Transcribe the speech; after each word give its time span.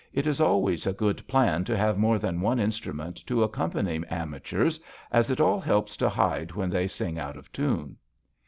It 0.13 0.25
is 0.25 0.41
always 0.41 0.87
a 0.87 0.93
good 0.93 1.21
plan 1.27 1.63
to 1.65 1.77
have 1.77 1.95
more 1.99 2.17
than 2.17 2.41
one 2.41 2.57
in 2.57 2.71
strument 2.71 3.23
to 3.27 3.43
accompany 3.43 4.01
amateurs, 4.09 4.79
as 5.11 5.29
it 5.29 5.39
all 5.39 5.59
helps 5.59 5.95
to 5.97 6.09
hide 6.09 6.53
when 6.53 6.71
they 6.71 6.87
sing 6.87 7.19
out 7.19 7.37
of 7.37 7.51
tune." 7.51 7.97